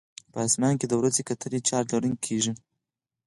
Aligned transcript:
په 0.31 0.39
اسمان 0.47 0.73
کې 0.79 0.85
د 0.87 0.93
وریځو 0.99 1.27
کتلې 1.29 1.59
چارج 1.67 1.87
لرونکي 1.93 2.21
کیږي. 2.25 2.53